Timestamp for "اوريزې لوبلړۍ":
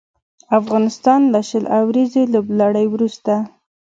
1.79-2.85